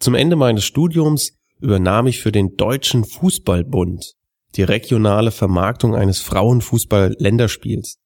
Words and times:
Zum 0.00 0.14
Ende 0.14 0.36
meines 0.36 0.64
Studiums 0.64 1.38
übernahm 1.60 2.06
ich 2.06 2.20
für 2.20 2.32
den 2.32 2.56
Deutschen 2.56 3.04
Fußballbund 3.04 4.14
die 4.56 4.62
regionale 4.62 5.30
Vermarktung 5.30 5.94
eines 5.94 6.20
Frauenfußball-Länderspiels. 6.20 7.98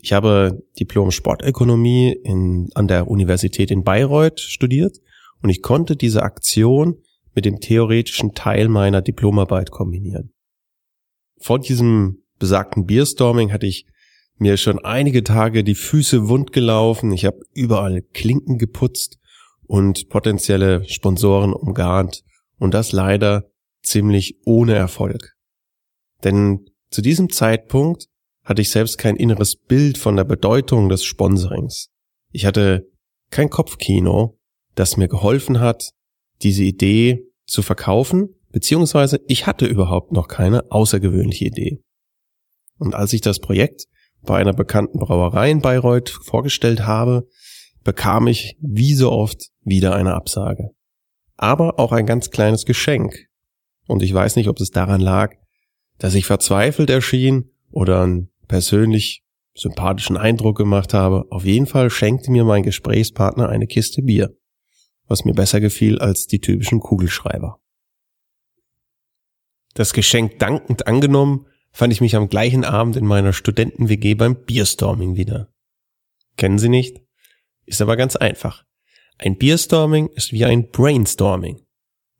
Ich 0.00 0.12
habe 0.12 0.62
Diplom 0.78 1.10
Sportökonomie 1.10 2.12
in, 2.12 2.70
an 2.74 2.88
der 2.88 3.08
Universität 3.08 3.70
in 3.70 3.84
Bayreuth 3.84 4.40
studiert 4.40 4.98
und 5.42 5.50
ich 5.50 5.62
konnte 5.62 5.96
diese 5.96 6.22
Aktion 6.22 7.02
mit 7.34 7.44
dem 7.44 7.60
theoretischen 7.60 8.34
Teil 8.34 8.68
meiner 8.68 9.02
Diplomarbeit 9.02 9.70
kombinieren. 9.70 10.32
Vor 11.38 11.58
diesem 11.58 12.22
besagten 12.38 12.86
Bierstorming 12.86 13.52
hatte 13.52 13.66
ich 13.66 13.86
mir 14.38 14.56
schon 14.56 14.78
einige 14.84 15.24
Tage 15.24 15.64
die 15.64 15.74
Füße 15.74 16.28
wund 16.28 16.52
gelaufen, 16.52 17.12
ich 17.12 17.24
habe 17.24 17.40
überall 17.54 18.02
Klinken 18.02 18.58
geputzt 18.58 19.18
und 19.64 20.08
potenzielle 20.08 20.88
Sponsoren 20.88 21.52
umgarnt 21.52 22.22
und 22.58 22.74
das 22.74 22.92
leider 22.92 23.50
ziemlich 23.82 24.38
ohne 24.44 24.74
Erfolg. 24.74 25.36
Denn 26.24 26.66
zu 26.90 27.02
diesem 27.02 27.30
Zeitpunkt 27.30 28.08
hatte 28.44 28.62
ich 28.62 28.70
selbst 28.70 28.98
kein 28.98 29.16
inneres 29.16 29.56
Bild 29.56 29.98
von 29.98 30.16
der 30.16 30.24
Bedeutung 30.24 30.88
des 30.88 31.04
Sponsorings. 31.04 31.90
Ich 32.30 32.46
hatte 32.46 32.88
kein 33.30 33.50
Kopfkino 33.50 34.38
das 34.76 34.96
mir 34.96 35.08
geholfen 35.08 35.58
hat, 35.58 35.90
diese 36.42 36.62
Idee 36.62 37.24
zu 37.46 37.62
verkaufen, 37.62 38.28
beziehungsweise 38.52 39.20
ich 39.26 39.46
hatte 39.46 39.66
überhaupt 39.66 40.12
noch 40.12 40.28
keine 40.28 40.70
außergewöhnliche 40.70 41.46
Idee. 41.46 41.80
Und 42.78 42.94
als 42.94 43.12
ich 43.12 43.22
das 43.22 43.40
Projekt 43.40 43.86
bei 44.22 44.38
einer 44.38 44.52
bekannten 44.52 44.98
Brauerei 44.98 45.50
in 45.50 45.62
Bayreuth 45.62 46.10
vorgestellt 46.10 46.86
habe, 46.86 47.26
bekam 47.84 48.26
ich 48.26 48.56
wie 48.60 48.94
so 48.94 49.10
oft 49.12 49.48
wieder 49.62 49.94
eine 49.94 50.14
Absage. 50.14 50.70
Aber 51.36 51.78
auch 51.78 51.92
ein 51.92 52.06
ganz 52.06 52.30
kleines 52.30 52.66
Geschenk. 52.66 53.26
Und 53.86 54.02
ich 54.02 54.12
weiß 54.12 54.36
nicht, 54.36 54.48
ob 54.48 54.60
es 54.60 54.70
daran 54.70 55.00
lag, 55.00 55.34
dass 55.98 56.14
ich 56.14 56.26
verzweifelt 56.26 56.90
erschien 56.90 57.52
oder 57.70 58.02
einen 58.02 58.30
persönlich 58.48 59.22
sympathischen 59.54 60.16
Eindruck 60.16 60.58
gemacht 60.58 60.92
habe. 60.92 61.24
Auf 61.30 61.44
jeden 61.44 61.66
Fall 61.66 61.88
schenkte 61.88 62.30
mir 62.30 62.44
mein 62.44 62.62
Gesprächspartner 62.62 63.48
eine 63.48 63.66
Kiste 63.66 64.02
Bier 64.02 64.36
was 65.08 65.24
mir 65.24 65.34
besser 65.34 65.60
gefiel 65.60 65.98
als 65.98 66.26
die 66.26 66.40
typischen 66.40 66.80
Kugelschreiber. 66.80 67.60
Das 69.74 69.92
Geschenk 69.92 70.38
dankend 70.38 70.86
angenommen, 70.86 71.46
fand 71.70 71.92
ich 71.92 72.00
mich 72.00 72.16
am 72.16 72.28
gleichen 72.28 72.64
Abend 72.64 72.96
in 72.96 73.04
meiner 73.04 73.34
Studenten-WG 73.34 74.14
beim 74.14 74.34
Bierstorming 74.44 75.16
wieder. 75.16 75.52
Kennen 76.36 76.58
Sie 76.58 76.70
nicht? 76.70 77.02
Ist 77.66 77.82
aber 77.82 77.96
ganz 77.96 78.16
einfach. 78.16 78.64
Ein 79.18 79.36
Bierstorming 79.36 80.08
ist 80.08 80.32
wie 80.32 80.44
ein 80.44 80.70
Brainstorming, 80.70 81.60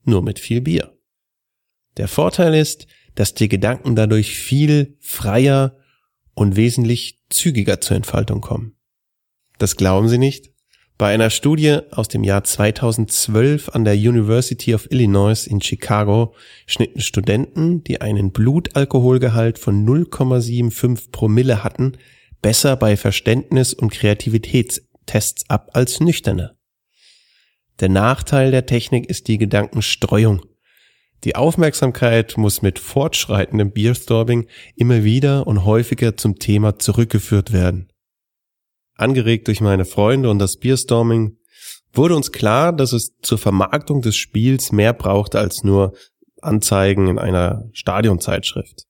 nur 0.04 0.22
mit 0.22 0.38
viel 0.38 0.60
Bier. 0.60 0.98
Der 1.96 2.08
Vorteil 2.08 2.54
ist, 2.54 2.86
dass 3.14 3.32
die 3.32 3.48
Gedanken 3.48 3.96
dadurch 3.96 4.38
viel 4.38 4.98
freier 5.00 5.78
und 6.34 6.56
wesentlich 6.56 7.22
zügiger 7.30 7.80
zur 7.80 7.96
Entfaltung 7.96 8.42
kommen. 8.42 8.76
Das 9.58 9.76
glauben 9.76 10.08
Sie 10.08 10.18
nicht? 10.18 10.52
Bei 10.98 11.12
einer 11.12 11.28
Studie 11.28 11.80
aus 11.90 12.08
dem 12.08 12.24
Jahr 12.24 12.42
2012 12.42 13.68
an 13.68 13.84
der 13.84 13.94
University 13.94 14.74
of 14.74 14.90
Illinois 14.90 15.46
in 15.46 15.60
Chicago 15.60 16.34
schnitten 16.66 17.02
Studenten, 17.02 17.84
die 17.84 18.00
einen 18.00 18.32
Blutalkoholgehalt 18.32 19.58
von 19.58 19.86
0,75 19.86 21.10
Promille 21.12 21.62
hatten, 21.62 21.98
besser 22.40 22.76
bei 22.76 22.96
Verständnis- 22.96 23.74
und 23.74 23.92
Kreativitätstests 23.92 25.50
ab 25.50 25.70
als 25.74 26.00
nüchterne. 26.00 26.56
Der 27.80 27.90
Nachteil 27.90 28.50
der 28.50 28.64
Technik 28.64 29.10
ist 29.10 29.28
die 29.28 29.36
Gedankenstreuung. 29.36 30.46
Die 31.24 31.36
Aufmerksamkeit 31.36 32.38
muss 32.38 32.62
mit 32.62 32.78
fortschreitendem 32.78 33.70
Beerstorming 33.70 34.46
immer 34.76 35.04
wieder 35.04 35.46
und 35.46 35.66
häufiger 35.66 36.16
zum 36.16 36.38
Thema 36.38 36.78
zurückgeführt 36.78 37.52
werden. 37.52 37.88
Angeregt 38.96 39.48
durch 39.48 39.60
meine 39.60 39.84
Freunde 39.84 40.30
und 40.30 40.38
das 40.38 40.56
Beerstorming 40.56 41.36
wurde 41.92 42.16
uns 42.16 42.32
klar, 42.32 42.72
dass 42.72 42.92
es 42.92 43.16
zur 43.22 43.38
Vermarktung 43.38 44.02
des 44.02 44.16
Spiels 44.16 44.72
mehr 44.72 44.92
brauchte 44.92 45.38
als 45.38 45.64
nur 45.64 45.94
Anzeigen 46.40 47.08
in 47.08 47.18
einer 47.18 47.68
Stadionzeitschrift. 47.72 48.84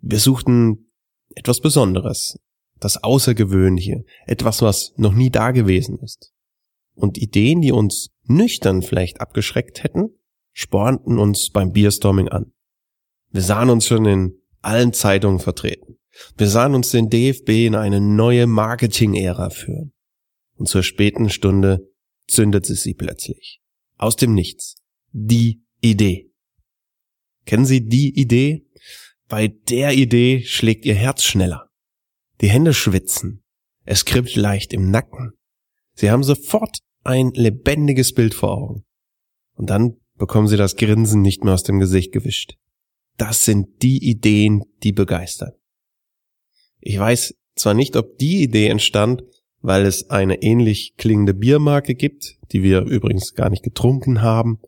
Wir 0.00 0.18
suchten 0.18 0.90
etwas 1.34 1.60
Besonderes, 1.60 2.38
das 2.78 3.02
Außergewöhnliche, 3.02 4.04
etwas, 4.26 4.62
was 4.62 4.92
noch 4.96 5.14
nie 5.14 5.30
da 5.30 5.50
gewesen 5.50 5.98
ist. 6.00 6.32
Und 6.94 7.18
Ideen, 7.18 7.60
die 7.60 7.72
uns 7.72 8.10
nüchtern 8.24 8.82
vielleicht 8.82 9.20
abgeschreckt 9.20 9.82
hätten, 9.82 10.10
spornten 10.52 11.18
uns 11.18 11.50
beim 11.50 11.72
Beerstorming 11.72 12.28
an. 12.28 12.52
Wir 13.30 13.42
sahen 13.42 13.70
uns 13.70 13.86
schon 13.86 14.04
in 14.04 14.34
allen 14.62 14.92
Zeitungen 14.92 15.40
vertreten. 15.40 15.96
Wir 16.36 16.48
sahen 16.48 16.74
uns 16.74 16.90
den 16.90 17.10
DFB 17.10 17.66
in 17.66 17.74
eine 17.74 18.00
neue 18.00 18.46
Marketing-Ära 18.46 19.50
führen. 19.50 19.92
Und 20.56 20.68
zur 20.68 20.82
späten 20.82 21.30
Stunde 21.30 21.80
zündete 22.26 22.74
sie 22.74 22.94
plötzlich. 22.94 23.60
Aus 23.96 24.16
dem 24.16 24.34
Nichts. 24.34 24.76
Die 25.12 25.62
Idee. 25.80 26.30
Kennen 27.46 27.66
Sie 27.66 27.86
die 27.86 28.18
Idee? 28.18 28.66
Bei 29.28 29.48
der 29.48 29.92
Idee 29.92 30.42
schlägt 30.44 30.84
Ihr 30.84 30.94
Herz 30.94 31.22
schneller. 31.22 31.70
Die 32.40 32.48
Hände 32.48 32.74
schwitzen. 32.74 33.42
Es 33.84 34.04
kribbelt 34.04 34.36
leicht 34.36 34.72
im 34.72 34.90
Nacken. 34.90 35.32
Sie 35.94 36.10
haben 36.10 36.24
sofort 36.24 36.78
ein 37.02 37.30
lebendiges 37.34 38.14
Bild 38.14 38.34
vor 38.34 38.56
Augen. 38.56 38.84
Und 39.54 39.70
dann 39.70 39.96
bekommen 40.16 40.48
Sie 40.48 40.56
das 40.56 40.76
Grinsen 40.76 41.22
nicht 41.22 41.44
mehr 41.44 41.54
aus 41.54 41.62
dem 41.62 41.78
Gesicht 41.78 42.12
gewischt. 42.12 42.54
Das 43.16 43.44
sind 43.44 43.82
die 43.82 44.08
Ideen, 44.08 44.62
die 44.82 44.92
begeistern. 44.92 45.52
Ich 46.86 46.98
weiß 46.98 47.34
zwar 47.56 47.72
nicht, 47.72 47.96
ob 47.96 48.18
die 48.18 48.42
Idee 48.42 48.66
entstand, 48.66 49.24
weil 49.62 49.86
es 49.86 50.10
eine 50.10 50.42
ähnlich 50.42 50.96
klingende 50.98 51.32
Biermarke 51.32 51.94
gibt, 51.94 52.36
die 52.52 52.62
wir 52.62 52.82
übrigens 52.82 53.32
gar 53.32 53.48
nicht 53.48 53.62
getrunken 53.62 54.20
haben. 54.20 54.58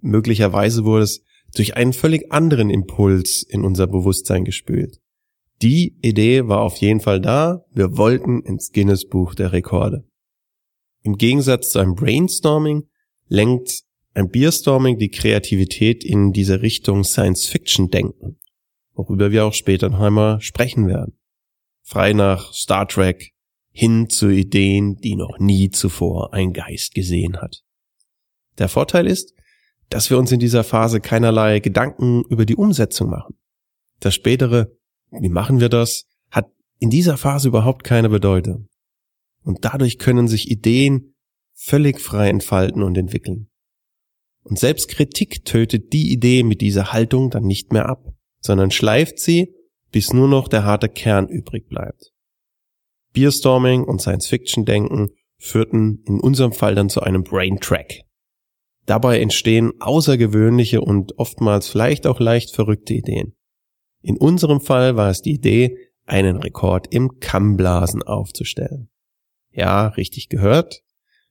Möglicherweise 0.00 0.84
wurde 0.84 1.04
es 1.04 1.22
durch 1.54 1.76
einen 1.76 1.92
völlig 1.92 2.32
anderen 2.32 2.68
Impuls 2.68 3.44
in 3.44 3.64
unser 3.64 3.86
Bewusstsein 3.86 4.44
gespült. 4.44 4.98
Die 5.62 5.96
Idee 6.02 6.48
war 6.48 6.62
auf 6.62 6.78
jeden 6.78 6.98
Fall 6.98 7.20
da, 7.20 7.64
wir 7.72 7.96
wollten 7.96 8.42
ins 8.42 8.72
Guinness 8.72 9.06
Buch 9.06 9.36
der 9.36 9.52
Rekorde. 9.52 10.04
Im 11.04 11.16
Gegensatz 11.16 11.70
zu 11.70 11.78
einem 11.78 11.94
Brainstorming 11.94 12.88
lenkt 13.28 13.84
ein 14.14 14.30
Beerstorming 14.30 14.98
die 14.98 15.10
Kreativität 15.10 16.02
in 16.02 16.32
diese 16.32 16.60
Richtung 16.60 17.04
Science-Fiction-Denken, 17.04 18.40
worüber 18.94 19.30
wir 19.30 19.44
auch 19.44 19.54
später 19.54 19.90
noch 19.90 20.00
einmal 20.00 20.40
sprechen 20.40 20.88
werden. 20.88 21.19
Frei 21.82 22.12
nach 22.12 22.52
Star 22.52 22.86
Trek 22.86 23.32
hin 23.72 24.08
zu 24.08 24.28
Ideen, 24.28 24.96
die 24.96 25.16
noch 25.16 25.38
nie 25.38 25.70
zuvor 25.70 26.34
ein 26.34 26.52
Geist 26.52 26.94
gesehen 26.94 27.40
hat. 27.40 27.62
Der 28.58 28.68
Vorteil 28.68 29.06
ist, 29.06 29.34
dass 29.88 30.10
wir 30.10 30.18
uns 30.18 30.32
in 30.32 30.40
dieser 30.40 30.64
Phase 30.64 31.00
keinerlei 31.00 31.60
Gedanken 31.60 32.22
über 32.28 32.46
die 32.46 32.56
Umsetzung 32.56 33.10
machen. 33.10 33.36
Das 34.00 34.14
spätere, 34.14 34.72
wie 35.10 35.28
machen 35.28 35.60
wir 35.60 35.68
das, 35.68 36.06
hat 36.30 36.50
in 36.78 36.90
dieser 36.90 37.16
Phase 37.16 37.48
überhaupt 37.48 37.84
keine 37.84 38.08
Bedeutung. 38.08 38.68
Und 39.42 39.64
dadurch 39.64 39.98
können 39.98 40.28
sich 40.28 40.50
Ideen 40.50 41.14
völlig 41.54 42.00
frei 42.00 42.28
entfalten 42.28 42.82
und 42.82 42.96
entwickeln. 42.96 43.50
Und 44.42 44.58
selbst 44.58 44.88
Kritik 44.88 45.44
tötet 45.44 45.92
die 45.92 46.12
Idee 46.12 46.42
mit 46.42 46.60
dieser 46.60 46.92
Haltung 46.92 47.30
dann 47.30 47.44
nicht 47.44 47.72
mehr 47.72 47.88
ab, 47.88 48.04
sondern 48.40 48.70
schleift 48.70 49.18
sie, 49.18 49.54
bis 49.92 50.12
nur 50.12 50.28
noch 50.28 50.48
der 50.48 50.64
harte 50.64 50.88
Kern 50.88 51.28
übrig 51.28 51.68
bleibt. 51.68 52.12
Beerstorming 53.12 53.84
und 53.84 54.00
Science-Fiction-Denken 54.00 55.08
führten 55.38 56.04
in 56.06 56.20
unserem 56.20 56.52
Fall 56.52 56.74
dann 56.74 56.88
zu 56.88 57.00
einem 57.00 57.24
Brain-Track. 57.24 58.02
Dabei 58.86 59.20
entstehen 59.20 59.72
außergewöhnliche 59.80 60.80
und 60.80 61.18
oftmals 61.18 61.68
vielleicht 61.68 62.06
auch 62.06 62.20
leicht 62.20 62.54
verrückte 62.54 62.94
Ideen. 62.94 63.34
In 64.02 64.16
unserem 64.16 64.60
Fall 64.60 64.96
war 64.96 65.10
es 65.10 65.22
die 65.22 65.32
Idee, 65.32 65.76
einen 66.06 66.38
Rekord 66.38 66.92
im 66.92 67.20
Kammblasen 67.20 68.02
aufzustellen. 68.02 68.88
Ja, 69.52 69.88
richtig 69.88 70.28
gehört. 70.28 70.82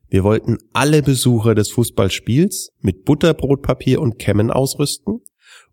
Wir 0.07 0.23
wollten 0.23 0.57
alle 0.73 1.03
Besucher 1.03 1.53
des 1.53 1.71
Fußballspiels 1.71 2.71
mit 2.79 3.05
Butterbrotpapier 3.05 4.01
und 4.01 4.17
Kämmen 4.17 4.51
ausrüsten 4.51 5.21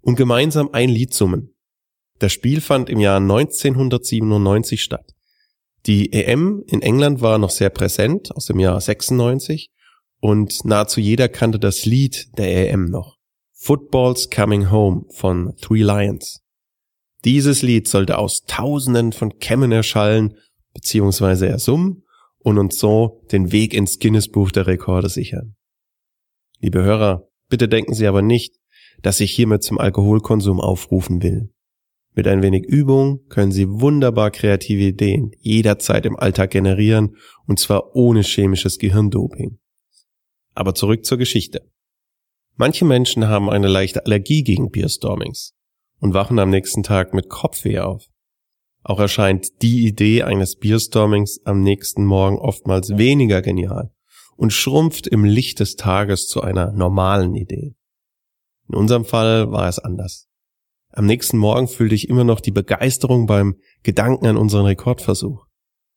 und 0.01 0.17
gemeinsam 0.17 0.71
ein 0.73 0.89
Lied 0.89 1.15
summen. 1.15 1.56
Das 2.19 2.33
Spiel 2.33 2.61
fand 2.61 2.89
im 2.89 2.99
Jahr 2.99 3.19
1997 3.19 4.83
statt. 4.83 5.15
Die 5.87 6.13
EM 6.13 6.65
in 6.67 6.83
England 6.83 7.21
war 7.21 7.39
noch 7.39 7.51
sehr 7.51 7.71
präsent 7.71 8.35
aus 8.35 8.47
dem 8.47 8.59
Jahr 8.59 8.81
96 8.81 9.71
und 10.21 10.65
nahezu 10.65 11.01
jeder 11.01 11.29
kannte 11.29 11.59
das 11.59 11.85
Lied 11.85 12.29
der 12.39 12.71
EM 12.71 12.87
noch. 12.87 13.19
Football's 13.53 14.31
Coming 14.31 14.71
Home 14.71 15.05
von 15.11 15.55
Three 15.61 15.83
Lions. 15.83 16.43
Dieses 17.25 17.63
Lied 17.63 17.89
sollte 17.89 18.19
aus 18.19 18.43
Tausenden 18.47 19.13
von 19.13 19.39
Kämmen 19.39 19.73
erschallen 19.73 20.37
bzw. 20.75 21.47
ersummen 21.47 22.05
und 22.39 22.59
uns 22.59 22.79
so 22.79 23.23
den 23.33 23.53
Weg 23.53 23.75
ins 23.75 23.99
Guinness 23.99 24.29
Buch 24.29 24.51
der 24.53 24.67
Rekorde 24.67 25.09
sichern. 25.09 25.57
Liebe 26.61 26.83
Hörer, 26.83 27.29
bitte 27.49 27.69
denken 27.69 27.95
Sie 27.95 28.07
aber 28.07 28.23
nicht, 28.23 28.55
dass 29.03 29.21
ich 29.21 29.33
hiermit 29.33 29.63
zum 29.63 29.79
Alkoholkonsum 29.79 30.61
aufrufen 30.61 31.23
will. 31.23 31.51
Mit 32.17 32.27
ein 32.27 32.43
wenig 32.43 32.65
Übung 32.65 33.21
können 33.29 33.53
Sie 33.53 33.69
wunderbar 33.69 34.31
kreative 34.31 34.85
Ideen 34.85 35.33
jederzeit 35.39 36.07
im 36.07 36.17
Alltag 36.17 36.51
generieren 36.51 37.17
und 37.47 37.61
zwar 37.61 37.95
ohne 37.95 38.23
chemisches 38.23 38.79
Gehirndoping. 38.79 39.59
Aber 40.55 40.75
zurück 40.75 41.05
zur 41.05 41.19
Geschichte. 41.19 41.71
Manche 42.55 42.87
Menschen 42.87 43.29
haben 43.29 43.51
eine 43.51 43.69
leichte 43.69 44.07
Allergie 44.07 44.43
gegen 44.43 44.71
Beerstormings 44.71 45.55
und 46.01 46.15
wachen 46.15 46.39
am 46.39 46.49
nächsten 46.49 46.83
Tag 46.83 47.13
mit 47.13 47.29
Kopfweh 47.29 47.81
auf. 47.81 48.07
Auch 48.83 48.99
erscheint 48.99 49.61
die 49.61 49.87
Idee 49.87 50.23
eines 50.23 50.57
Beerstormings 50.57 51.41
am 51.45 51.61
nächsten 51.61 52.07
Morgen 52.07 52.39
oftmals 52.39 52.97
weniger 52.97 53.43
genial 53.43 53.93
und 54.37 54.55
schrumpft 54.55 55.07
im 55.07 55.25
Licht 55.25 55.61
des 55.61 55.77
Tages 55.77 56.29
zu 56.29 56.41
einer 56.41 56.73
normalen 56.73 57.35
Idee. 57.35 57.75
In 58.71 58.75
unserem 58.75 59.05
Fall 59.05 59.53
war 59.53 59.69
es 59.69 59.79
anders. 59.79 60.31
Am 60.97 61.07
nächsten 61.07 61.39
Morgen 61.39 61.69
fühlte 61.69 61.95
ich 61.95 62.09
immer 62.09 62.25
noch 62.25 62.41
die 62.41 62.51
Begeisterung 62.51 63.27
beim 63.27 63.57
Gedanken 63.85 64.27
an 64.27 64.37
unseren 64.37 64.67
Rekordversuch. 64.67 65.47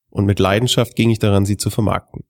Und 0.09 0.25
mit 0.25 0.39
Leidenschaft 0.39 0.95
ging 0.95 1.09
ich 1.09 1.19
daran, 1.19 1.45
sie 1.45 1.57
zu 1.57 1.69
vermarkten. 1.69 2.25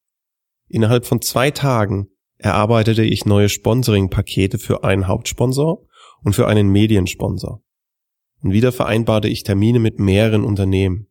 Innerhalb 0.68 1.06
von 1.06 1.22
zwei 1.22 1.52
Tagen 1.52 2.08
erarbeitete 2.38 3.04
ich 3.04 3.26
neue 3.26 3.50
Sponsoring-Pakete 3.50 4.60
für 4.60 4.84
einen 4.84 5.08
Hauptsponsor 5.08 5.86
und 6.24 6.34
für 6.34 6.48
einen 6.48 6.70
Mediensponsor 6.70 7.62
und 8.42 8.52
wieder 8.52 8.72
vereinbarte 8.72 9.28
ich 9.28 9.44
Termine 9.44 9.80
mit 9.80 10.00
mehreren 10.00 10.44
Unternehmen. 10.44 11.08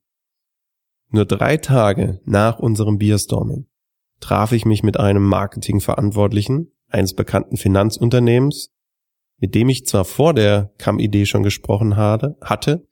Nur 1.11 1.25
drei 1.25 1.57
Tage 1.57 2.21
nach 2.25 2.59
unserem 2.59 2.99
Beerstorming 2.99 3.67
traf 4.21 4.53
ich 4.53 4.65
mich 4.65 4.83
mit 4.83 4.99
einem 4.99 5.23
Marketingverantwortlichen 5.23 6.73
eines 6.89 7.15
bekannten 7.15 7.57
Finanzunternehmens, 7.57 8.75
mit 9.39 9.55
dem 9.55 9.69
ich 9.69 9.87
zwar 9.87 10.05
vor 10.05 10.35
der 10.35 10.73
CAM-Idee 10.79 11.27
schon 11.27 11.43
gesprochen 11.43 11.97
hatte, 11.97 12.37
hatte, 12.41 12.87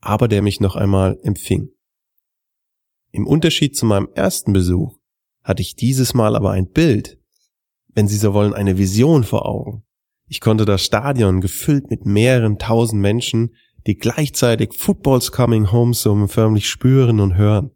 aber 0.00 0.28
der 0.28 0.42
mich 0.42 0.60
noch 0.60 0.76
einmal 0.76 1.18
empfing. 1.22 1.70
Im 3.10 3.26
Unterschied 3.26 3.76
zu 3.76 3.86
meinem 3.86 4.08
ersten 4.14 4.52
Besuch 4.52 4.98
hatte 5.42 5.62
ich 5.62 5.76
dieses 5.76 6.14
Mal 6.14 6.36
aber 6.36 6.50
ein 6.50 6.70
Bild, 6.70 7.18
wenn 7.88 8.08
Sie 8.08 8.16
so 8.16 8.34
wollen, 8.34 8.54
eine 8.54 8.76
Vision 8.76 9.24
vor 9.24 9.46
Augen. 9.46 9.84
Ich 10.26 10.40
konnte 10.40 10.64
das 10.64 10.82
Stadion 10.82 11.40
gefüllt 11.40 11.90
mit 11.90 12.06
mehreren 12.06 12.58
tausend 12.58 13.00
Menschen 13.00 13.54
die 13.86 13.96
gleichzeitig 13.96 14.72
Footballs 14.72 15.30
Coming 15.30 15.70
Home 15.70 15.94
Summen 15.94 16.28
förmlich 16.28 16.68
spüren 16.68 17.20
und 17.20 17.36
hören. 17.36 17.70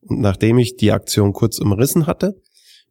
Und 0.00 0.20
nachdem 0.20 0.58
ich 0.58 0.76
die 0.76 0.92
Aktion 0.92 1.32
kurz 1.32 1.58
umrissen 1.58 2.06
hatte, 2.06 2.40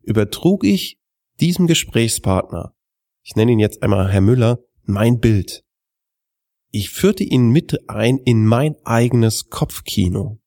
übertrug 0.02 0.64
ich 0.64 1.00
diesem 1.40 1.68
Gesprächspartner, 1.68 2.76
ich 3.24 3.36
nenne 3.36 3.52
ihn 3.52 3.60
jetzt 3.60 3.82
einmal 3.84 4.12
Herr 4.12 4.22
Müller, 4.22 4.60
mein 4.84 5.20
Bild. 5.20 5.64
Ich 6.70 6.90
führte 6.90 7.24
ihn 7.24 7.50
mit 7.50 7.90
ein 7.90 8.18
in 8.18 8.46
mein 8.46 8.76
eigenes 8.84 9.50
Kopfkino. 9.50 10.40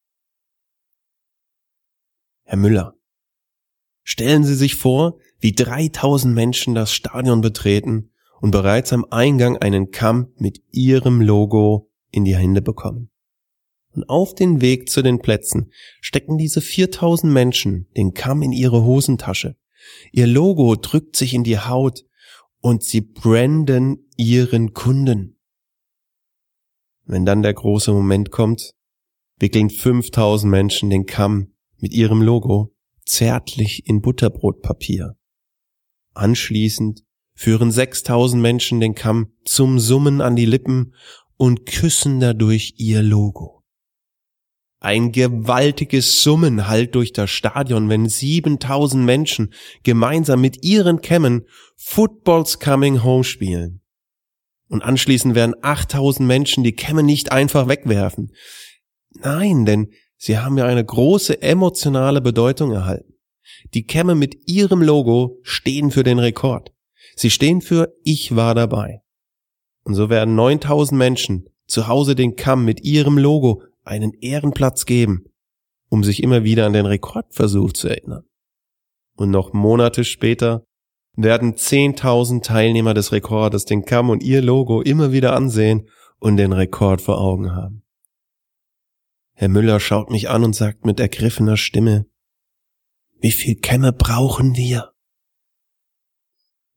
Herr 2.44 2.58
Müller, 2.58 2.96
Stellen 4.08 4.44
Sie 4.44 4.54
sich 4.54 4.76
vor, 4.76 5.18
wie 5.40 5.50
3000 5.50 6.32
Menschen 6.32 6.76
das 6.76 6.92
Stadion 6.92 7.40
betreten 7.40 8.12
und 8.40 8.52
bereits 8.52 8.92
am 8.92 9.04
Eingang 9.10 9.56
einen 9.56 9.90
Kamm 9.90 10.28
mit 10.36 10.62
Ihrem 10.70 11.20
Logo 11.20 11.90
in 12.12 12.24
die 12.24 12.36
Hände 12.36 12.62
bekommen. 12.62 13.10
Und 13.90 14.08
auf 14.08 14.32
den 14.32 14.60
Weg 14.60 14.90
zu 14.90 15.02
den 15.02 15.18
Plätzen 15.18 15.72
stecken 16.00 16.38
diese 16.38 16.60
4000 16.60 17.32
Menschen 17.32 17.88
den 17.96 18.14
Kamm 18.14 18.42
in 18.42 18.52
ihre 18.52 18.84
Hosentasche. 18.84 19.56
Ihr 20.12 20.28
Logo 20.28 20.76
drückt 20.76 21.16
sich 21.16 21.34
in 21.34 21.42
die 21.42 21.58
Haut 21.58 22.04
und 22.60 22.82
sie 22.82 23.00
branden 23.00 24.08
ihren 24.16 24.72
Kunden. 24.72 25.38
Wenn 27.04 27.24
dann 27.24 27.42
der 27.42 27.54
große 27.54 27.92
Moment 27.92 28.30
kommt, 28.30 28.74
wickeln 29.38 29.70
5000 29.70 30.50
Menschen 30.50 30.90
den 30.90 31.06
Kamm 31.06 31.54
mit 31.78 31.92
ihrem 31.92 32.22
Logo 32.22 32.74
zärtlich 33.04 33.86
in 33.86 34.02
Butterbrotpapier. 34.02 35.16
Anschließend 36.14 37.04
führen 37.34 37.70
6000 37.70 38.40
Menschen 38.40 38.80
den 38.80 38.94
Kamm 38.94 39.32
zum 39.44 39.78
Summen 39.78 40.20
an 40.20 40.34
die 40.36 40.46
Lippen 40.46 40.94
und 41.36 41.66
küssen 41.66 42.18
dadurch 42.18 42.74
ihr 42.78 43.02
Logo. 43.02 43.55
Ein 44.78 45.10
gewaltiges 45.10 46.22
Summen 46.22 46.68
hallt 46.68 46.94
durch 46.94 47.12
das 47.12 47.30
Stadion, 47.30 47.88
wenn 47.88 48.08
7000 48.08 49.04
Menschen 49.04 49.52
gemeinsam 49.82 50.40
mit 50.40 50.64
ihren 50.64 51.00
Kämmen 51.00 51.46
Football's 51.76 52.60
Coming 52.60 53.02
Home 53.02 53.24
spielen. 53.24 53.80
Und 54.68 54.82
anschließend 54.82 55.34
werden 55.34 55.54
8000 55.62 56.26
Menschen 56.26 56.64
die 56.64 56.74
Kämme 56.74 57.02
nicht 57.02 57.32
einfach 57.32 57.68
wegwerfen. 57.68 58.32
Nein, 59.10 59.64
denn 59.64 59.92
sie 60.16 60.38
haben 60.38 60.58
ja 60.58 60.66
eine 60.66 60.84
große 60.84 61.40
emotionale 61.40 62.20
Bedeutung 62.20 62.72
erhalten. 62.72 63.14
Die 63.74 63.86
Kämme 63.86 64.14
mit 64.14 64.36
ihrem 64.46 64.82
Logo 64.82 65.38
stehen 65.42 65.90
für 65.90 66.02
den 66.02 66.18
Rekord. 66.18 66.72
Sie 67.14 67.30
stehen 67.30 67.62
für 67.62 67.94
Ich 68.04 68.36
war 68.36 68.54
dabei. 68.54 69.00
Und 69.84 69.94
so 69.94 70.10
werden 70.10 70.34
9000 70.34 70.98
Menschen 70.98 71.48
zu 71.66 71.86
Hause 71.86 72.14
den 72.14 72.36
Kamm 72.36 72.64
mit 72.64 72.84
ihrem 72.84 73.18
Logo 73.18 73.62
einen 73.86 74.12
Ehrenplatz 74.14 74.84
geben, 74.84 75.24
um 75.88 76.04
sich 76.04 76.22
immer 76.22 76.44
wieder 76.44 76.66
an 76.66 76.72
den 76.72 76.86
Rekordversuch 76.86 77.72
zu 77.72 77.88
erinnern. 77.88 78.24
Und 79.16 79.30
noch 79.30 79.52
Monate 79.52 80.04
später 80.04 80.64
werden 81.16 81.54
10.000 81.54 82.42
Teilnehmer 82.42 82.92
des 82.92 83.12
Rekordes 83.12 83.64
den 83.64 83.84
Kamm 83.84 84.10
und 84.10 84.22
ihr 84.22 84.42
Logo 84.42 84.82
immer 84.82 85.12
wieder 85.12 85.34
ansehen 85.34 85.88
und 86.18 86.36
den 86.36 86.52
Rekord 86.52 87.00
vor 87.00 87.18
Augen 87.18 87.54
haben. 87.54 87.82
Herr 89.32 89.48
Müller 89.48 89.80
schaut 89.80 90.10
mich 90.10 90.28
an 90.28 90.44
und 90.44 90.54
sagt 90.54 90.84
mit 90.84 91.00
ergriffener 91.00 91.56
Stimme, 91.56 92.06
wie 93.20 93.32
viel 93.32 93.56
Kämme 93.56 93.92
brauchen 93.92 94.56
wir? 94.56 94.92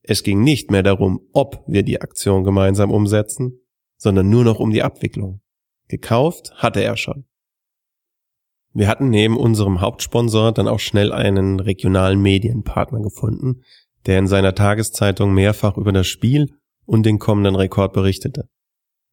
Es 0.02 0.24
ging 0.24 0.44
nicht 0.44 0.72
mehr 0.72 0.84
darum, 0.84 1.22
ob 1.34 1.64
wir 1.68 1.84
die 1.84 2.02
Aktion 2.02 2.44
gemeinsam 2.44 2.92
umsetzen, 2.92 3.62
sondern 3.98 4.30
nur 4.30 4.44
noch 4.44 4.60
um 4.60 4.72
die 4.72 4.84
Abwicklung. 4.84 5.42
Gekauft 5.90 6.54
hatte 6.56 6.84
er 6.84 6.96
schon. 6.98 7.26
Wir 8.74 8.88
hatten 8.88 9.10
neben 9.10 9.36
unserem 9.36 9.82
Hauptsponsor 9.82 10.52
dann 10.52 10.68
auch 10.68 10.80
schnell 10.80 11.12
einen 11.12 11.60
regionalen 11.60 12.22
Medienpartner 12.22 13.02
gefunden, 13.02 13.64
der 14.06 14.20
in 14.20 14.28
seiner 14.28 14.54
Tageszeitung 14.54 15.34
mehrfach 15.34 15.78
über 15.78 15.92
das 15.92 16.08
Spiel 16.08 16.54
und 16.86 17.06
den 17.06 17.18
kommenden 17.18 17.56
Rekord 17.56 17.94
berichtete. 17.94 18.48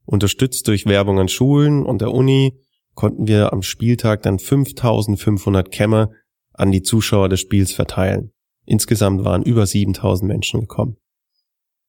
Unterstützt 0.05 0.69
durch 0.69 0.87
Werbung 0.87 1.19
an 1.19 1.29
Schulen 1.29 1.85
und 1.85 2.03
der 2.03 2.13
Uni 2.13 2.61
konnten 2.95 3.27
wir 3.27 3.55
am 3.55 3.63
Spieltag 3.63 4.23
dann 4.23 4.39
5500 4.39 5.71
Kämmer 5.71 6.11
an 6.53 6.71
die 6.71 6.83
Zuschauer 6.83 7.31
des 7.31 7.41
Spiels 7.41 7.73
verteilen. 7.73 8.33
Insgesamt 8.67 9.25
waren 9.25 9.43
über 9.43 9.67
7000 9.67 10.29
Menschen 10.29 10.61
gekommen. 10.61 10.97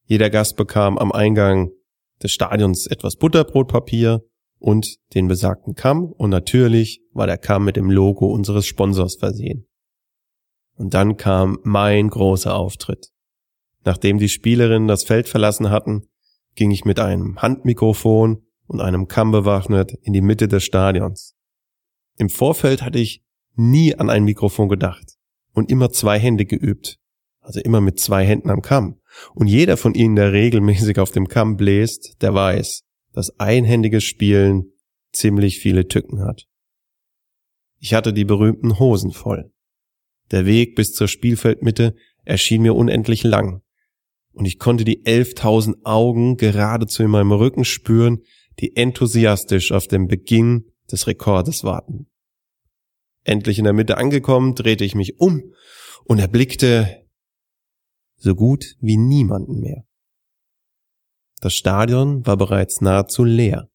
Jeder 0.06 0.30
Gast 0.30 0.56
bekam 0.56 0.98
am 0.98 1.12
Eingang 1.12 1.72
des 2.24 2.32
Stadions 2.32 2.88
etwas 2.88 3.18
Butterbrotpapier 3.18 4.24
und 4.60 4.98
den 5.14 5.28
besagten 5.28 5.76
Kamm 5.76 6.06
und 6.06 6.30
natürlich 6.30 7.02
war 7.14 7.28
der 7.28 7.38
Kamm 7.38 7.66
mit 7.66 7.76
dem 7.76 7.90
Logo 7.90 8.28
unseres 8.28 8.66
Sponsors 8.66 9.16
versehen. 9.16 9.68
Und 10.76 10.94
dann 10.94 11.18
kam 11.18 11.60
mein 11.64 12.10
großer 12.10 12.56
Auftritt. 12.56 13.12
Nachdem 13.84 14.18
die 14.18 14.30
Spielerinnen 14.30 14.88
das 14.88 15.04
Feld 15.04 15.28
verlassen 15.28 15.70
hatten, 15.70 16.08
ging 16.56 16.72
ich 16.72 16.86
mit 16.86 17.00
einem 17.00 17.42
Handmikrofon 17.42 18.44
und 18.68 18.82
einem 18.82 19.08
Kamm 19.08 19.32
bewaffnet 19.32 19.94
in 20.02 20.14
die 20.14 20.22
Mitte 20.22 20.48
des 20.48 20.64
Stadions. 20.64 21.36
Im 22.18 22.30
Vorfeld 22.30 22.82
hatte 22.82 23.00
ich 23.00 23.24
nie 23.56 23.96
an 23.96 24.10
ein 24.10 24.24
Mikrofon 24.24 24.70
gedacht 24.70 25.18
und 25.54 25.72
immer 25.72 25.90
zwei 25.90 26.20
Hände 26.20 26.46
geübt, 26.46 27.00
also 27.42 27.60
immer 27.60 27.82
mit 27.82 28.00
zwei 28.00 28.26
Händen 28.26 28.50
am 28.50 28.62
Kamm. 28.62 29.00
Und 29.34 29.48
jeder 29.48 29.78
von 29.78 29.94
ihnen, 29.94 30.16
der 30.16 30.34
regelmäßig 30.34 31.00
auf 31.00 31.12
dem 31.12 31.28
Kamm 31.28 31.58
bläst, 31.58 32.22
der 32.22 32.34
weiß, 32.34 32.84
dass 33.18 33.40
einhändiges 33.40 34.04
Spielen 34.04 34.74
ziemlich 35.12 35.58
viele 35.58 35.88
Tücken 35.88 36.22
hat. 36.22 36.46
Ich 37.80 37.96
hatte 37.96 38.14
die 38.14 38.26
berühmten 38.26 38.78
Hosen 38.78 39.12
voll. 39.12 39.52
Der 40.30 40.46
Weg 40.46 40.76
bis 40.76 40.94
zur 40.94 41.08
Spielfeldmitte 41.08 41.96
erschien 42.26 42.62
mir 42.62 42.76
unendlich 42.76 43.24
lang, 43.24 43.64
und 44.34 44.46
ich 44.46 44.60
konnte 44.60 44.84
die 44.86 45.04
elftausend 45.08 45.84
Augen 45.84 46.38
geradezu 46.38 47.02
in 47.02 47.10
meinem 47.10 47.32
Rücken 47.32 47.66
spüren, 47.66 48.20
die 48.60 48.76
enthusiastisch 48.76 49.72
auf 49.72 49.88
den 49.88 50.08
Beginn 50.08 50.72
des 50.92 51.08
Rekordes 51.08 51.64
warten. 51.64 52.12
Endlich 53.24 53.58
in 53.58 53.64
der 53.64 53.74
Mitte 53.74 53.98
angekommen, 53.98 54.54
drehte 54.54 54.86
ich 54.86 54.94
mich 54.94 55.20
um 55.20 55.56
und 56.04 56.20
erblickte 56.20 57.04
so 58.16 58.36
gut 58.36 58.76
wie 58.80 58.98
niemanden 58.98 59.60
mehr. 59.60 59.88
Das 61.40 61.54
Stadion 61.54 62.26
war 62.26 62.38
bereits 62.38 62.82
nahezu 62.82 63.24
leer. 63.24 63.70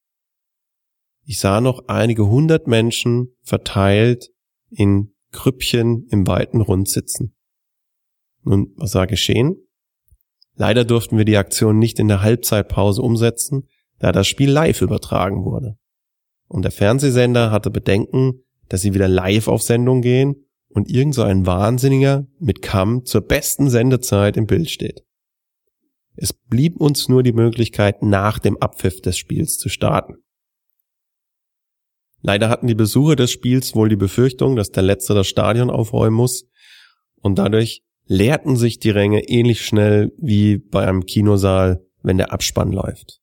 Ich 1.25 1.39
sah 1.39 1.61
noch 1.61 1.87
einige 1.89 2.27
hundert 2.27 2.67
Menschen 2.67 3.37
verteilt 3.43 4.31
in 4.71 5.15
Krüppchen 5.31 6.07
im 6.11 6.27
weiten 6.27 6.61
Rund 6.61 6.89
sitzen. 6.89 7.35
Nun, 8.43 8.73
was 8.77 8.95
war 8.95 9.07
geschehen? 9.07 9.57
Leider 10.57 10.85
durften 10.85 11.17
wir 11.17 11.25
die 11.25 11.37
Aktion 11.37 11.79
nicht 11.79 11.99
in 11.99 12.09
der 12.09 12.23
Halbzeitpause 12.23 13.01
umsetzen, 13.01 13.69
da 13.99 14.13
das 14.13 14.27
Spiel 14.27 14.51
live 14.51 14.83
übertragen 14.83 15.45
wurde. 15.45 15.79
Und 16.49 16.63
der 16.63 16.73
Fernsehsender 16.73 17.51
hatte 17.51 17.71
Bedenken, 17.71 18.43
dass 18.69 18.83
sie 18.83 18.95
wieder 18.95 19.09
live 19.09 19.49
auf 19.49 19.63
Sendung 19.63 20.03
gehen 20.03 20.45
und 20.69 20.91
irgend 20.91 21.15
so 21.15 21.23
ein 21.23 21.47
Wahnsinniger 21.47 22.27
mit 22.39 22.63
Kamm 22.63 23.05
zur 23.05 23.23
besten 23.23 23.71
Sendezeit 23.71 24.37
im 24.37 24.47
Bild 24.47 24.71
steht. 24.71 25.05
Es 26.15 26.33
blieb 26.33 26.77
uns 26.77 27.09
nur 27.09 27.23
die 27.23 27.33
Möglichkeit, 27.33 28.03
nach 28.03 28.39
dem 28.39 28.57
Abpfiff 28.59 29.01
des 29.01 29.17
Spiels 29.17 29.57
zu 29.57 29.69
starten. 29.69 30.17
Leider 32.21 32.49
hatten 32.49 32.67
die 32.69 32.75
Besucher 32.75 33.17
des 33.17 33.33
Spiels 33.33 33.75
wohl 33.75 33.89
die 33.89 33.97
Befürchtung, 33.97 34.55
dass 34.55 34.71
der 34.71 34.85
Letzte 34.85 35.15
das 35.15 35.27
Stadion 35.27 35.71
aufräumen 35.71 36.17
muss 36.17 36.45
und 37.21 37.37
dadurch 37.39 37.83
leerten 38.07 38.57
sich 38.57 38.79
die 38.79 38.91
Ränge 38.91 39.29
ähnlich 39.29 39.65
schnell 39.65 40.13
wie 40.19 40.59
bei 40.59 40.87
einem 40.87 41.07
Kinosaal, 41.07 41.85
wenn 42.03 42.19
der 42.19 42.33
Abspann 42.33 42.73
läuft. 42.73 43.21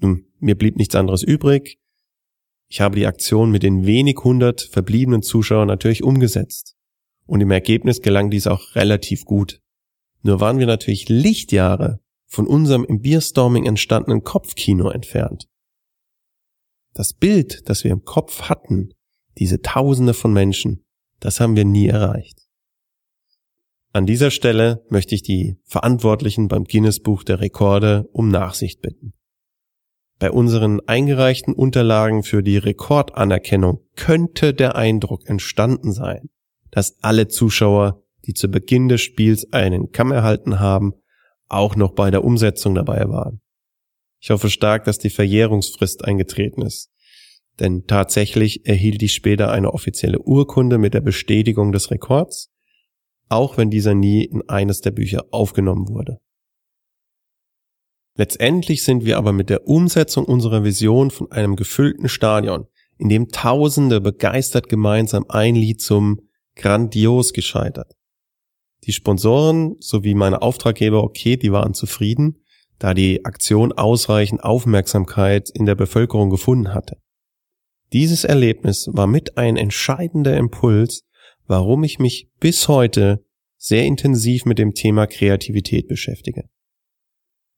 Nun, 0.00 0.26
mir 0.40 0.56
blieb 0.56 0.76
nichts 0.76 0.94
anderes 0.94 1.22
übrig. 1.22 1.78
Ich 2.68 2.80
habe 2.80 2.96
die 2.96 3.06
Aktion 3.06 3.50
mit 3.50 3.62
den 3.62 3.86
wenig 3.86 4.16
hundert 4.22 4.60
verbliebenen 4.60 5.22
Zuschauern 5.22 5.68
natürlich 5.68 6.02
umgesetzt. 6.02 6.76
Und 7.26 7.40
im 7.40 7.50
Ergebnis 7.50 8.02
gelang 8.02 8.30
dies 8.30 8.46
auch 8.46 8.74
relativ 8.74 9.24
gut. 9.24 9.60
Nur 10.22 10.40
waren 10.40 10.58
wir 10.58 10.66
natürlich 10.66 11.08
Lichtjahre 11.08 12.00
von 12.26 12.46
unserem 12.46 12.84
im 12.84 13.00
Bierstorming 13.00 13.64
entstandenen 13.64 14.22
Kopfkino 14.22 14.90
entfernt. 14.90 15.48
Das 16.92 17.12
Bild, 17.12 17.68
das 17.68 17.84
wir 17.84 17.90
im 17.90 18.04
Kopf 18.04 18.42
hatten, 18.42 18.90
diese 19.38 19.62
Tausende 19.62 20.14
von 20.14 20.32
Menschen, 20.32 20.84
das 21.20 21.40
haben 21.40 21.56
wir 21.56 21.64
nie 21.64 21.86
erreicht. 21.86 22.48
An 23.92 24.06
dieser 24.06 24.30
Stelle 24.30 24.84
möchte 24.90 25.14
ich 25.14 25.22
die 25.22 25.56
Verantwortlichen 25.64 26.48
beim 26.48 26.64
Guinness 26.64 27.00
Buch 27.00 27.24
der 27.24 27.40
Rekorde 27.40 28.08
um 28.12 28.28
Nachsicht 28.28 28.82
bitten. 28.82 29.14
Bei 30.18 30.30
unseren 30.30 30.80
eingereichten 30.86 31.54
Unterlagen 31.54 32.22
für 32.22 32.42
die 32.42 32.58
Rekordanerkennung 32.58 33.80
könnte 33.94 34.52
der 34.52 34.74
Eindruck 34.74 35.28
entstanden 35.28 35.92
sein, 35.92 36.28
dass 36.70 37.02
alle 37.02 37.28
Zuschauer 37.28 38.02
die 38.28 38.34
zu 38.34 38.48
Beginn 38.48 38.88
des 38.88 39.00
Spiels 39.00 39.52
einen 39.52 39.90
Kamm 39.90 40.12
erhalten 40.12 40.60
haben, 40.60 40.92
auch 41.48 41.76
noch 41.76 41.92
bei 41.92 42.10
der 42.10 42.24
Umsetzung 42.24 42.74
dabei 42.74 43.08
waren. 43.08 43.40
Ich 44.20 44.28
hoffe 44.30 44.50
stark, 44.50 44.84
dass 44.84 44.98
die 44.98 45.10
Verjährungsfrist 45.10 46.04
eingetreten 46.04 46.60
ist, 46.60 46.90
denn 47.58 47.86
tatsächlich 47.86 48.66
erhielt 48.66 49.02
ich 49.02 49.14
später 49.14 49.50
eine 49.50 49.72
offizielle 49.72 50.20
Urkunde 50.20 50.76
mit 50.76 50.92
der 50.92 51.00
Bestätigung 51.00 51.72
des 51.72 51.90
Rekords, 51.90 52.50
auch 53.30 53.56
wenn 53.56 53.70
dieser 53.70 53.94
nie 53.94 54.24
in 54.24 54.46
eines 54.48 54.82
der 54.82 54.90
Bücher 54.90 55.24
aufgenommen 55.30 55.88
wurde. 55.88 56.18
Letztendlich 58.14 58.82
sind 58.82 59.06
wir 59.06 59.16
aber 59.16 59.32
mit 59.32 59.48
der 59.48 59.66
Umsetzung 59.66 60.26
unserer 60.26 60.64
Vision 60.64 61.10
von 61.10 61.32
einem 61.32 61.56
gefüllten 61.56 62.10
Stadion, 62.10 62.66
in 62.98 63.08
dem 63.08 63.28
Tausende 63.28 64.00
begeistert 64.02 64.68
gemeinsam 64.68 65.24
ein 65.28 65.54
Lied 65.54 65.80
zum 65.80 66.20
grandios 66.56 67.32
gescheitert. 67.32 67.97
Die 68.88 68.94
Sponsoren 68.94 69.76
sowie 69.80 70.14
meine 70.14 70.40
Auftraggeber, 70.40 71.04
okay, 71.04 71.36
die 71.36 71.52
waren 71.52 71.74
zufrieden, 71.74 72.38
da 72.78 72.94
die 72.94 73.22
Aktion 73.26 73.72
ausreichend 73.72 74.42
Aufmerksamkeit 74.42 75.50
in 75.50 75.66
der 75.66 75.74
Bevölkerung 75.74 76.30
gefunden 76.30 76.72
hatte. 76.72 76.96
Dieses 77.92 78.24
Erlebnis 78.24 78.88
war 78.90 79.06
mit 79.06 79.36
ein 79.36 79.58
entscheidender 79.58 80.38
Impuls, 80.38 81.02
warum 81.46 81.84
ich 81.84 81.98
mich 81.98 82.30
bis 82.40 82.66
heute 82.66 83.22
sehr 83.58 83.84
intensiv 83.84 84.46
mit 84.46 84.58
dem 84.58 84.72
Thema 84.72 85.06
Kreativität 85.06 85.86
beschäftige. 85.86 86.44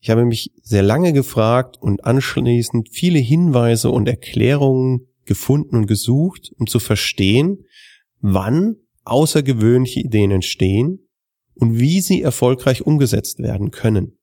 Ich 0.00 0.10
habe 0.10 0.24
mich 0.24 0.50
sehr 0.62 0.82
lange 0.82 1.12
gefragt 1.12 1.76
und 1.80 2.04
anschließend 2.04 2.88
viele 2.90 3.20
Hinweise 3.20 3.92
und 3.92 4.08
Erklärungen 4.08 5.06
gefunden 5.26 5.76
und 5.76 5.86
gesucht, 5.86 6.50
um 6.58 6.66
zu 6.66 6.80
verstehen, 6.80 7.66
wann 8.20 8.78
außergewöhnliche 9.04 10.00
Ideen 10.00 10.32
entstehen 10.32 11.06
und 11.54 11.78
wie 11.78 12.00
sie 12.00 12.22
erfolgreich 12.22 12.86
umgesetzt 12.86 13.38
werden 13.40 13.70
können. 13.70 14.18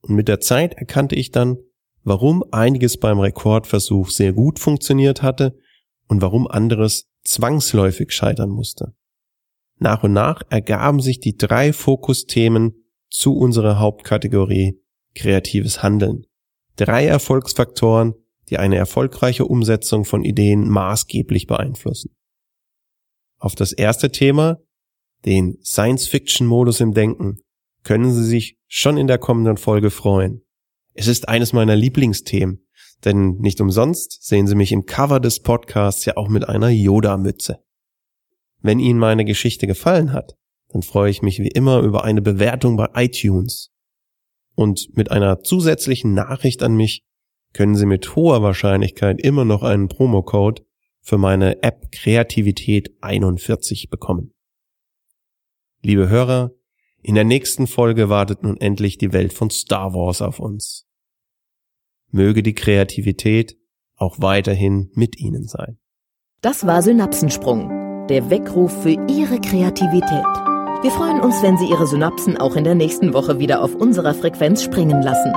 Und 0.00 0.14
mit 0.14 0.28
der 0.28 0.40
Zeit 0.40 0.74
erkannte 0.74 1.16
ich 1.16 1.30
dann, 1.30 1.58
warum 2.04 2.44
einiges 2.52 2.98
beim 2.98 3.18
Rekordversuch 3.18 4.10
sehr 4.10 4.32
gut 4.32 4.58
funktioniert 4.58 5.22
hatte 5.22 5.58
und 6.06 6.22
warum 6.22 6.46
anderes 6.46 7.08
zwangsläufig 7.24 8.12
scheitern 8.12 8.50
musste. 8.50 8.94
Nach 9.78 10.02
und 10.02 10.12
nach 10.12 10.42
ergaben 10.50 11.00
sich 11.00 11.20
die 11.20 11.36
drei 11.36 11.72
Fokusthemen 11.72 12.74
zu 13.10 13.36
unserer 13.36 13.78
Hauptkategorie 13.78 14.80
kreatives 15.14 15.82
Handeln. 15.82 16.26
Drei 16.76 17.06
Erfolgsfaktoren, 17.06 18.14
die 18.48 18.58
eine 18.58 18.76
erfolgreiche 18.76 19.44
Umsetzung 19.44 20.04
von 20.04 20.24
Ideen 20.24 20.68
maßgeblich 20.68 21.46
beeinflussen. 21.46 22.14
Auf 23.38 23.54
das 23.54 23.72
erste 23.72 24.10
Thema, 24.10 24.58
den 25.28 25.58
Science-Fiction-Modus 25.62 26.80
im 26.80 26.94
Denken, 26.94 27.36
können 27.84 28.12
Sie 28.14 28.24
sich 28.24 28.56
schon 28.66 28.96
in 28.96 29.06
der 29.06 29.18
kommenden 29.18 29.58
Folge 29.58 29.90
freuen. 29.90 30.40
Es 30.94 31.06
ist 31.06 31.28
eines 31.28 31.52
meiner 31.52 31.76
Lieblingsthemen, 31.76 32.66
denn 33.04 33.36
nicht 33.36 33.60
umsonst 33.60 34.26
sehen 34.26 34.46
Sie 34.46 34.54
mich 34.54 34.72
im 34.72 34.86
Cover 34.86 35.20
des 35.20 35.40
Podcasts 35.40 36.06
ja 36.06 36.16
auch 36.16 36.28
mit 36.28 36.48
einer 36.48 36.70
Yoda-Mütze. 36.70 37.58
Wenn 38.62 38.78
Ihnen 38.78 38.98
meine 38.98 39.26
Geschichte 39.26 39.66
gefallen 39.66 40.14
hat, 40.14 40.34
dann 40.70 40.80
freue 40.80 41.10
ich 41.10 41.20
mich 41.20 41.40
wie 41.40 41.48
immer 41.48 41.80
über 41.80 42.04
eine 42.04 42.22
Bewertung 42.22 42.78
bei 42.78 42.88
iTunes. 42.94 43.70
Und 44.54 44.96
mit 44.96 45.10
einer 45.10 45.42
zusätzlichen 45.42 46.14
Nachricht 46.14 46.62
an 46.62 46.74
mich 46.74 47.04
können 47.52 47.76
Sie 47.76 47.86
mit 47.86 48.16
hoher 48.16 48.42
Wahrscheinlichkeit 48.42 49.20
immer 49.20 49.44
noch 49.44 49.62
einen 49.62 49.88
Promocode 49.88 50.64
für 51.02 51.18
meine 51.18 51.62
App 51.62 51.92
Kreativität 51.92 52.96
41 53.02 53.90
bekommen. 53.90 54.32
Liebe 55.80 56.08
Hörer, 56.08 56.50
in 57.02 57.14
der 57.14 57.24
nächsten 57.24 57.66
Folge 57.66 58.08
wartet 58.08 58.42
nun 58.42 58.56
endlich 58.56 58.98
die 58.98 59.12
Welt 59.12 59.32
von 59.32 59.50
Star 59.50 59.94
Wars 59.94 60.20
auf 60.22 60.40
uns. 60.40 60.86
Möge 62.10 62.42
die 62.42 62.54
Kreativität 62.54 63.56
auch 63.94 64.16
weiterhin 64.20 64.90
mit 64.94 65.18
Ihnen 65.18 65.46
sein. 65.46 65.78
Das 66.40 66.66
war 66.66 66.82
Synapsensprung, 66.82 68.06
der 68.08 68.30
Weckruf 68.30 68.82
für 68.82 68.90
Ihre 69.08 69.40
Kreativität. 69.40 70.26
Wir 70.82 70.90
freuen 70.90 71.20
uns, 71.20 71.42
wenn 71.42 71.58
Sie 71.58 71.68
Ihre 71.68 71.86
Synapsen 71.86 72.36
auch 72.36 72.56
in 72.56 72.64
der 72.64 72.74
nächsten 72.74 73.12
Woche 73.12 73.38
wieder 73.38 73.62
auf 73.62 73.74
unserer 73.74 74.14
Frequenz 74.14 74.62
springen 74.62 75.02
lassen. 75.02 75.32